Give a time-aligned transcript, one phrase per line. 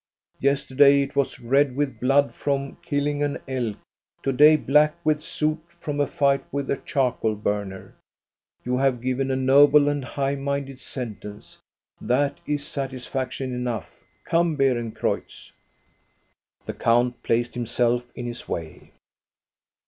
[0.39, 3.77] Yester day it was red with blood from killing an elk,
[4.23, 7.93] to day black with soot from a fight with a charcoal burner.
[8.65, 11.59] You have given a noble and high minded sentence.
[12.01, 14.03] That is satisfaction enough.
[14.25, 15.51] Come, Beerencreutz!"
[16.65, 18.93] The count placed himself in his way.